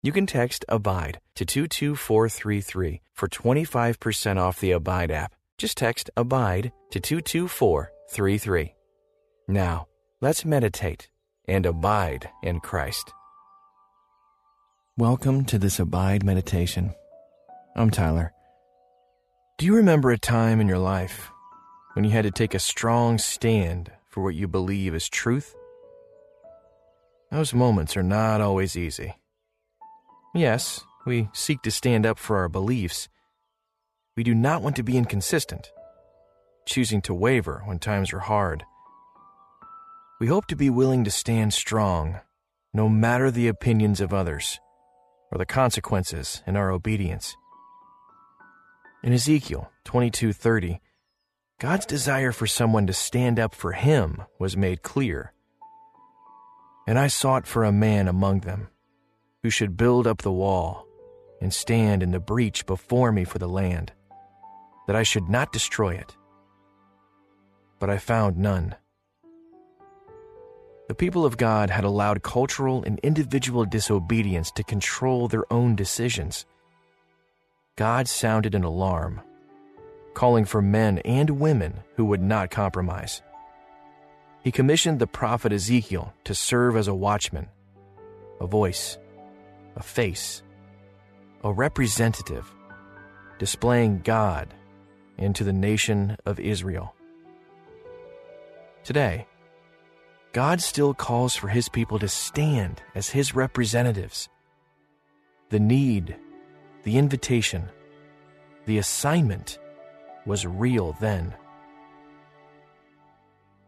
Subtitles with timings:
[0.00, 5.34] You can text ABIDE to 22433 for 25% off the Abide app.
[5.58, 8.74] Just text ABIDE to 22433.
[9.48, 9.88] Now,
[10.20, 11.08] let's meditate
[11.48, 13.12] and abide in Christ.
[14.96, 16.94] Welcome to this Abide meditation.
[17.74, 18.32] I'm Tyler.
[19.58, 21.28] Do you remember a time in your life
[21.94, 25.56] when you had to take a strong stand for what you believe is truth?
[27.32, 29.16] Those moments are not always easy.
[30.34, 33.08] Yes, we seek to stand up for our beliefs.
[34.14, 35.72] We do not want to be inconsistent,
[36.66, 38.64] choosing to waver when times are hard.
[40.20, 42.20] We hope to be willing to stand strong,
[42.74, 44.60] no matter the opinions of others
[45.32, 47.34] or the consequences in our obedience.
[49.02, 50.80] In Ezekiel 22:30,
[51.58, 55.32] God's desire for someone to stand up for him was made clear.
[56.86, 58.68] And I sought for a man among them
[59.42, 60.86] who should build up the wall
[61.40, 63.92] and stand in the breach before me for the land,
[64.86, 66.16] that I should not destroy it.
[67.78, 68.74] But I found none.
[70.88, 76.46] The people of God had allowed cultural and individual disobedience to control their own decisions.
[77.76, 79.20] God sounded an alarm,
[80.14, 83.22] calling for men and women who would not compromise.
[84.42, 87.48] He commissioned the prophet Ezekiel to serve as a watchman,
[88.40, 88.98] a voice,
[89.78, 90.42] a face,
[91.44, 92.52] a representative,
[93.38, 94.52] displaying God
[95.16, 96.94] into the nation of Israel.
[98.82, 99.26] Today,
[100.32, 104.28] God still calls for his people to stand as his representatives.
[105.50, 106.16] The need,
[106.82, 107.68] the invitation,
[108.66, 109.58] the assignment
[110.26, 111.34] was real then.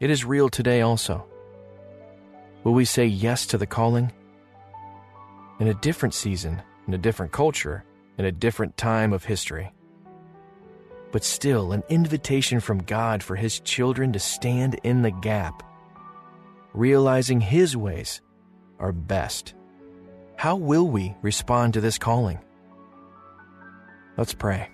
[0.00, 1.24] It is real today also.
[2.64, 4.12] Will we say yes to the calling?
[5.60, 7.84] In a different season, in a different culture,
[8.18, 9.72] in a different time of history.
[11.12, 15.62] But still, an invitation from God for His children to stand in the gap,
[16.72, 18.20] realizing His ways
[18.78, 19.54] are best.
[20.36, 22.38] How will we respond to this calling?
[24.16, 24.70] Let's pray.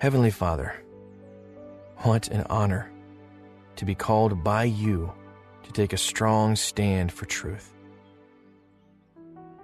[0.00, 0.74] Heavenly Father,
[1.98, 2.92] what an honor
[3.76, 5.12] to be called by you
[5.64, 7.75] to take a strong stand for truth.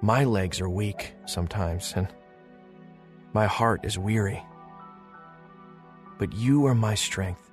[0.04, 2.08] My legs are weak sometimes, and
[3.32, 4.42] my heart is weary.
[6.18, 7.48] But you are my strength.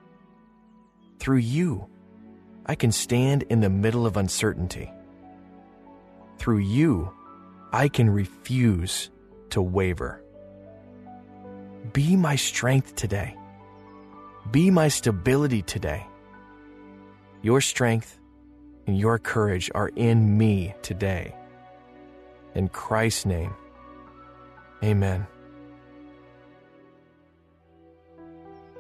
[1.20, 1.88] Through you,
[2.66, 4.92] I can stand in the middle of uncertainty.
[6.40, 7.14] Through you,
[7.72, 9.12] I can refuse
[9.52, 10.24] to waver.
[11.94, 13.38] Be my strength today.
[14.50, 16.04] Be my stability today.
[17.44, 18.18] Your strength
[18.88, 21.36] and your courage are in me today.
[22.60, 23.54] In Christ's name,
[24.84, 25.26] amen.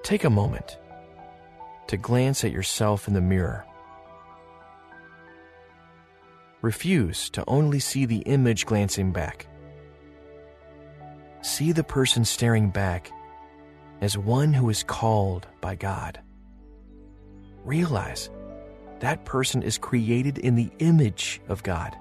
[0.03, 0.77] Take a moment
[1.87, 3.65] to glance at yourself in the mirror.
[6.61, 9.47] Refuse to only see the image glancing back.
[11.41, 13.09] See the person staring back
[14.01, 16.19] as one who is called by God.
[17.63, 18.29] Realize
[18.99, 21.95] that person is created in the image of God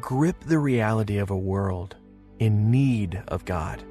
[0.00, 1.96] grip the reality of a world
[2.38, 3.82] in need of God.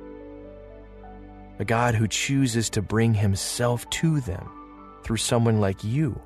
[1.59, 4.49] A God who chooses to bring himself to them
[5.03, 6.21] through someone like you.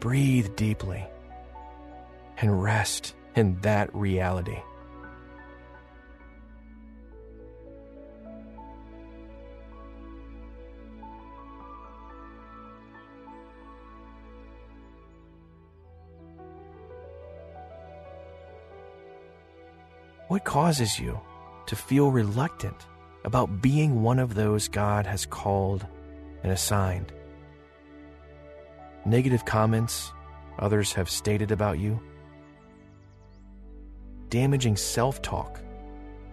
[0.00, 1.06] Breathe deeply
[2.38, 4.58] and rest in that reality.
[20.30, 21.20] What causes you
[21.66, 22.86] to feel reluctant
[23.24, 25.84] about being one of those God has called
[26.44, 27.12] and assigned?
[29.04, 30.12] Negative comments
[30.60, 31.98] others have stated about you?
[34.28, 35.58] Damaging self talk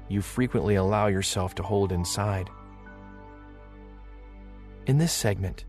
[0.10, 2.52] you frequently allow yourself to hold inside?
[4.86, 5.66] In this segment,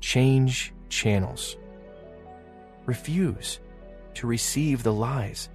[0.00, 1.58] change channels.
[2.86, 3.60] Refuse
[4.14, 5.50] to receive the lies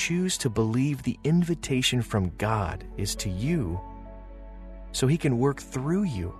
[0.00, 3.78] choose to believe the invitation from God is to you
[4.92, 6.34] so He can work through you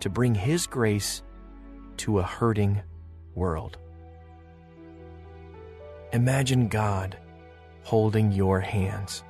[0.00, 1.22] to bring His grace
[1.98, 2.80] to a hurting
[3.34, 3.76] world.
[6.14, 7.18] Imagine God
[7.82, 9.22] holding your hands.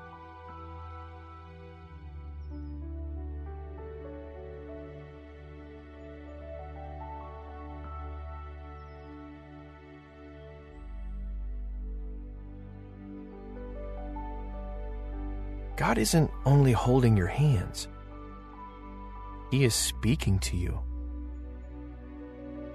[15.77, 17.89] God isn't only holding your hands,
[19.51, 20.79] He is speaking to you.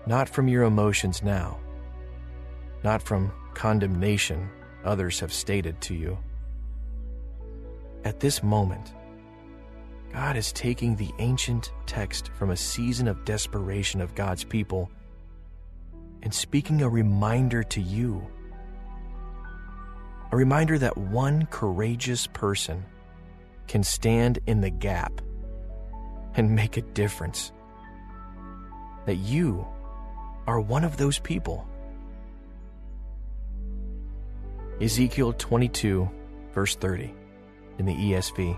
[0.06, 1.60] Not from your emotions now,
[2.84, 4.50] not from condemnation
[4.84, 6.18] others have stated to you.
[8.04, 8.94] At this moment,
[10.14, 14.90] God is taking the ancient text from a season of desperation of God's people
[16.24, 18.26] and speaking a reminder to you
[20.32, 22.86] a reminder that one courageous person
[23.68, 25.22] can stand in the gap
[26.36, 27.52] and make a difference.
[29.06, 29.66] That you
[30.46, 31.68] are one of those people.
[34.80, 36.10] Ezekiel 22,
[36.54, 37.14] verse 30,
[37.80, 38.58] in the ESV.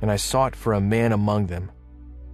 [0.00, 1.70] And I sought for a man among them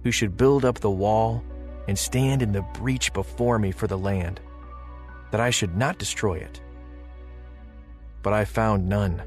[0.03, 1.43] who should build up the wall
[1.87, 4.39] and stand in the breach before me for the land,
[5.31, 6.61] that I should not destroy it
[8.25, 9.21] but I found none.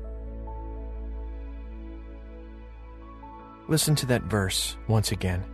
[3.69, 5.45] Listen to that verse once again.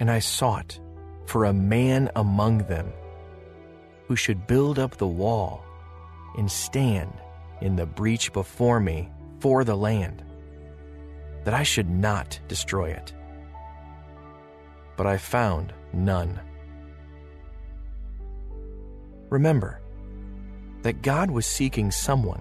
[0.00, 0.78] And I sought
[1.24, 2.92] for a man among them
[4.06, 5.64] who should build up the wall
[6.36, 7.10] and stand
[7.62, 9.08] in the breach before me
[9.38, 10.22] for the land,
[11.44, 13.14] that I should not destroy it.
[14.98, 16.38] But I found none.
[19.30, 19.79] Remember,
[20.82, 22.40] that God was seeking someone.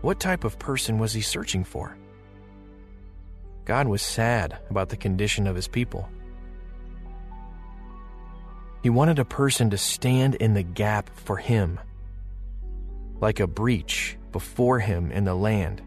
[0.00, 1.96] What type of person was he searching for?
[3.64, 6.08] God was sad about the condition of his people.
[8.82, 11.80] He wanted a person to stand in the gap for him,
[13.20, 15.82] like a breach before him in the land,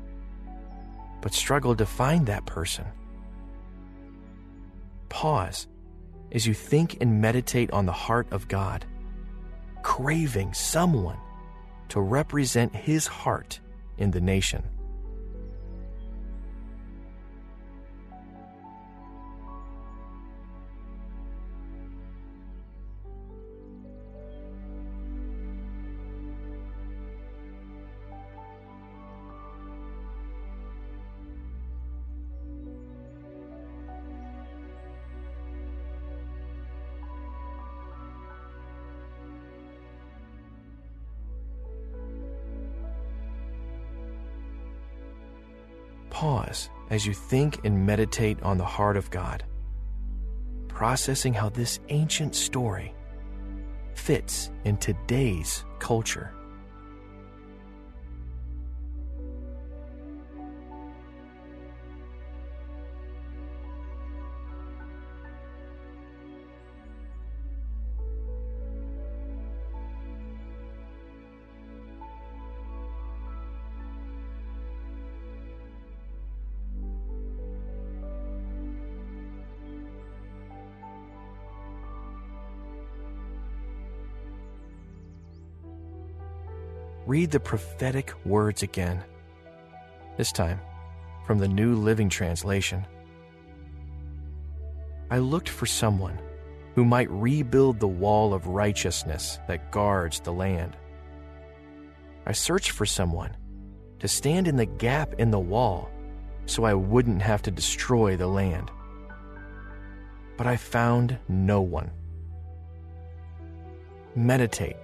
[1.21, 2.85] but struggled to find that person.
[5.09, 5.67] Pause
[6.31, 8.85] as you think and meditate on the heart of God
[9.83, 11.19] craving someone
[11.89, 13.59] to represent his heart
[13.97, 14.63] in the nation.
[46.21, 49.43] Pause as you think and meditate on the heart of God,
[50.67, 52.93] processing how this ancient story
[53.95, 56.31] fits in today's culture.
[87.21, 88.99] Read the prophetic words again,
[90.17, 90.59] this time
[91.27, 92.83] from the New Living Translation.
[95.11, 96.17] I looked for someone
[96.73, 100.75] who might rebuild the wall of righteousness that guards the land.
[102.25, 103.37] I searched for someone
[103.99, 105.91] to stand in the gap in the wall
[106.47, 108.71] so I wouldn't have to destroy the land.
[110.37, 111.91] But I found no one.
[114.15, 114.77] Meditate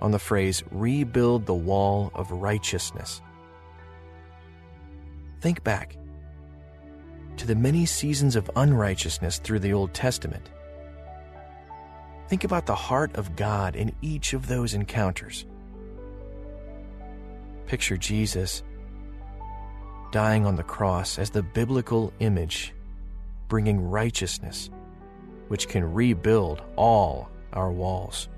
[0.00, 3.20] on the phrase, rebuild the wall of righteousness.
[5.40, 5.96] Think back
[7.36, 10.50] to the many seasons of unrighteousness through the Old Testament.
[12.28, 15.46] Think about the heart of God in each of those encounters.
[17.66, 18.62] Picture Jesus
[20.12, 22.74] dying on the cross as the biblical image,
[23.48, 24.70] bringing righteousness,
[25.48, 28.28] which can rebuild all our walls.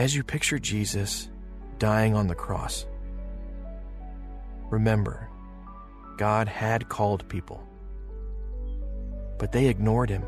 [0.00, 1.28] As you picture Jesus
[1.78, 2.86] dying on the cross,
[4.70, 5.28] remember,
[6.16, 7.62] God had called people,
[9.36, 10.24] but they ignored him.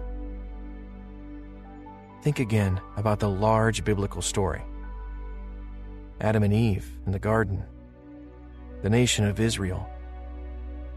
[2.21, 4.61] Think again about the large biblical story
[6.21, 7.65] Adam and Eve in the garden,
[8.83, 9.89] the nation of Israel,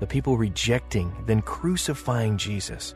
[0.02, 2.94] the people rejecting, then crucifying Jesus.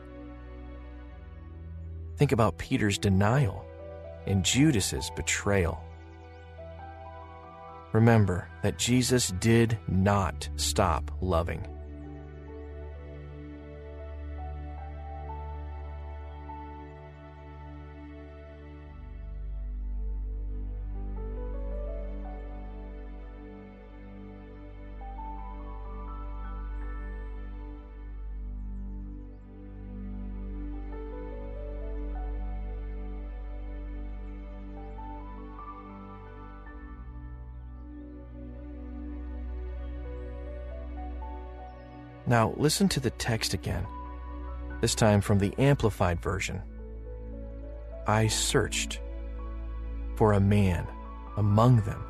[2.18, 3.64] Think about Peter's denial
[4.26, 5.82] and Judas's betrayal.
[7.92, 11.66] Remember that Jesus did not stop loving.
[42.30, 43.84] Now, listen to the text again,
[44.80, 46.62] this time from the Amplified Version.
[48.06, 49.00] I searched
[50.14, 50.86] for a man
[51.36, 52.04] among them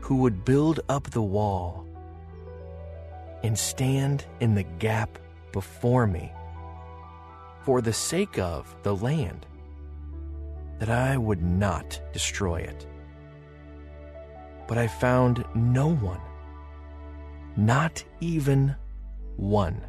[0.00, 1.86] who would build up the wall
[3.42, 5.18] and stand in the gap
[5.50, 6.30] before me
[7.62, 9.46] for the sake of the land,
[10.78, 12.86] that I would not destroy it.
[14.68, 16.20] But I found no one
[17.56, 18.74] not even
[19.36, 19.84] one.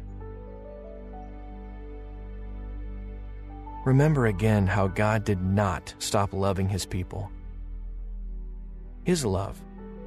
[3.84, 7.30] Remember again how God did not stop loving his people.
[9.04, 9.60] His love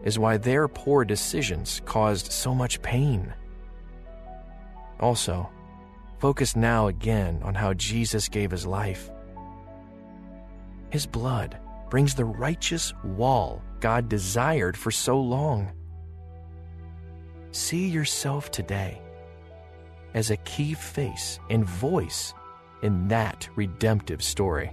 [0.03, 3.33] is why their poor decisions caused so much pain.
[4.99, 5.49] Also,
[6.19, 9.09] focus now again on how Jesus gave his life.
[10.89, 11.59] His blood
[11.89, 15.71] brings the righteous wall God desired for so long
[17.55, 19.01] see yourself today
[20.13, 22.33] as a key face and voice
[22.81, 24.71] in that redemptive story.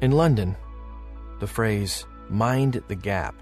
[0.00, 0.54] In London,
[1.40, 3.34] the phrase mind the gap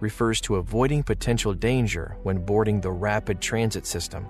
[0.00, 4.26] refers to avoiding potential danger when boarding the rapid transit system.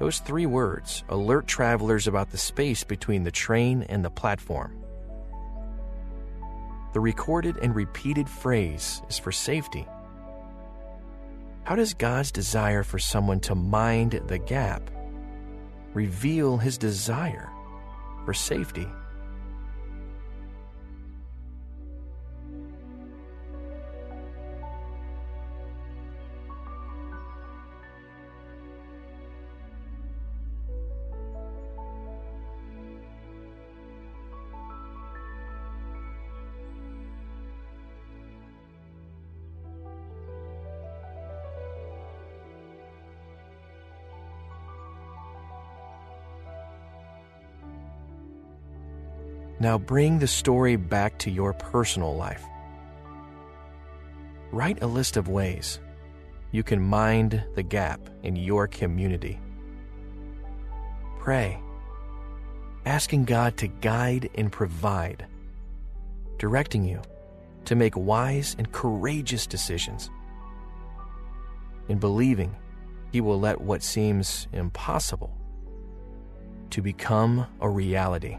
[0.00, 4.76] Those three words alert travelers about the space between the train and the platform.
[6.94, 9.86] The recorded and repeated phrase is for safety.
[11.62, 14.90] How does God's desire for someone to mind the gap
[15.94, 17.48] reveal his desire
[18.24, 18.88] for safety?
[49.62, 52.42] Now bring the story back to your personal life.
[54.50, 55.78] Write a list of ways
[56.50, 59.38] you can mind the gap in your community.
[61.20, 61.60] Pray,
[62.86, 65.26] asking God to guide and provide,
[66.38, 67.00] directing you
[67.66, 70.10] to make wise and courageous decisions,
[71.88, 72.52] in believing
[73.12, 75.32] He will let what seems impossible
[76.70, 78.38] to become a reality.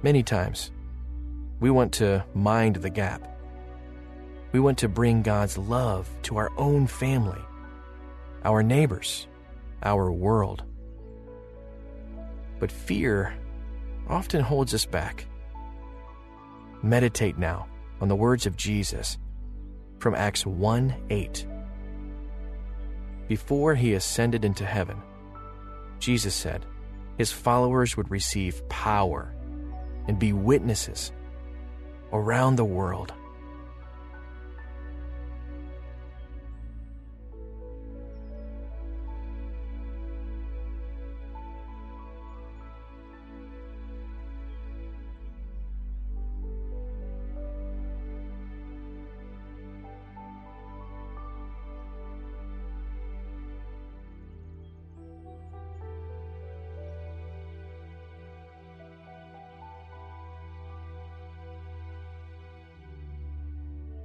[0.00, 0.70] Many times,
[1.58, 3.20] we want to mind the gap.
[4.52, 7.40] We want to bring God's love to our own family,
[8.44, 9.26] our neighbors,
[9.82, 10.62] our world.
[12.60, 13.34] But fear
[14.08, 15.26] often holds us back.
[16.80, 17.66] meditate now
[18.00, 19.18] on the words of Jesus
[19.98, 21.46] from Acts 1 8.
[23.26, 25.02] Before he ascended into heaven,
[25.98, 26.64] Jesus said
[27.16, 29.34] his followers would receive power
[30.08, 31.12] and be witnesses
[32.12, 33.12] around the world.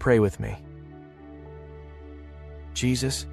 [0.03, 0.57] Pray with me.
[2.73, 3.25] Jesus,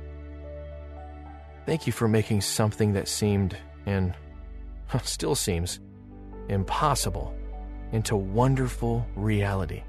[1.67, 4.15] thank you for making something that seemed, and
[5.03, 5.81] still seems,
[6.49, 7.35] impossible
[7.91, 9.83] into wonderful reality.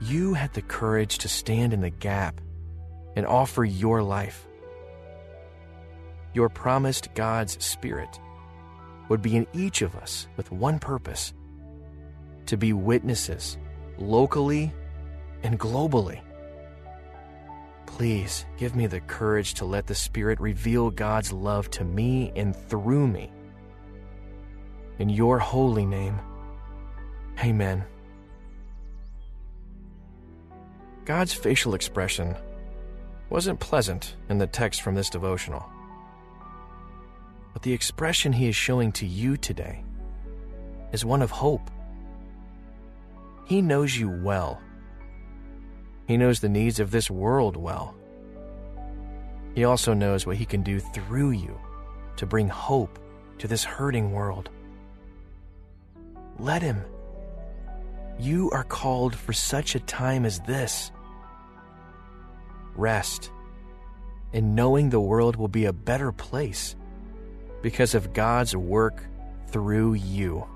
[0.00, 2.40] You had the courage to stand in the gap
[3.14, 4.48] and offer your life.
[6.32, 8.18] Your promised God's Spirit
[9.10, 11.34] would be in each of us with one purpose
[12.46, 13.58] to be witnesses
[13.98, 14.72] locally
[15.42, 16.20] and globally.
[17.86, 22.56] Please give me the courage to let the Spirit reveal God's love to me and
[22.56, 23.30] through me.
[24.98, 26.18] In your holy name,
[27.42, 27.84] amen.
[31.04, 32.36] God's facial expression
[33.28, 35.64] wasn't pleasant in the text from this devotional.
[37.52, 39.84] But the expression he is showing to you today
[40.92, 41.70] is one of hope.
[43.44, 44.60] He knows you well
[46.06, 47.94] he knows the needs of this world well.
[49.54, 51.58] He also knows what He can do through you
[52.16, 52.98] to bring hope
[53.38, 54.50] to this hurting world.
[56.38, 56.82] Let Him.
[58.18, 60.90] You are called for such a time as this.
[62.74, 63.30] Rest
[64.32, 66.74] in knowing the world will be a better place
[67.60, 69.04] because of God's work
[69.48, 70.46] through you.